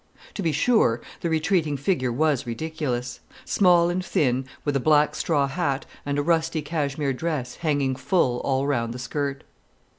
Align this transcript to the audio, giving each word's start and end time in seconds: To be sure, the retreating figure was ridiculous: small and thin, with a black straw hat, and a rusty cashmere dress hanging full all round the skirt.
To 0.33 0.41
be 0.41 0.51
sure, 0.51 0.99
the 1.19 1.29
retreating 1.29 1.77
figure 1.77 2.11
was 2.11 2.47
ridiculous: 2.47 3.19
small 3.45 3.91
and 3.91 4.03
thin, 4.03 4.45
with 4.65 4.75
a 4.75 4.79
black 4.79 5.13
straw 5.13 5.45
hat, 5.47 5.85
and 6.07 6.17
a 6.17 6.23
rusty 6.23 6.63
cashmere 6.63 7.13
dress 7.13 7.57
hanging 7.57 7.95
full 7.95 8.39
all 8.39 8.65
round 8.65 8.95
the 8.95 8.97
skirt. 8.97 9.43